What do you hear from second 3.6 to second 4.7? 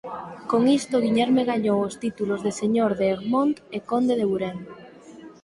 e Conde de Buren.